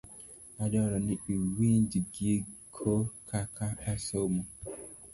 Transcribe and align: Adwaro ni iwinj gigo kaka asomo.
Adwaro 0.63 0.97
ni 1.05 1.15
iwinj 1.33 1.91
gigo 2.13 2.95
kaka 3.29 3.67
asomo. 3.93 4.43